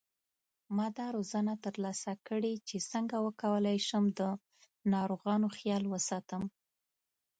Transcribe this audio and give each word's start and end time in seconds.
ما 0.75 0.87
دا 0.97 1.07
روزنه 1.17 1.53
تر 1.65 1.73
لاسه 1.83 2.13
کړې 2.27 2.53
چې 2.67 2.77
څنګه 2.91 3.15
وکولای 3.27 3.77
شم 3.87 4.03
د 4.19 4.21
ناروغانو 4.93 5.47
خیال 5.57 5.83
وساتم 5.93 6.43